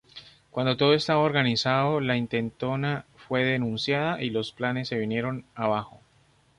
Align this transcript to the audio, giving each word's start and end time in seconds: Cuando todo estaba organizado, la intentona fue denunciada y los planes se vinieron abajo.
Cuando 0.49 0.77
todo 0.77 0.95
estaba 0.95 1.19
organizado, 1.21 1.99
la 2.01 2.17
intentona 2.17 3.05
fue 3.15 3.45
denunciada 3.45 4.19
y 4.19 4.31
los 4.31 4.51
planes 4.51 4.87
se 4.87 4.97
vinieron 4.97 5.45
abajo. 5.53 6.01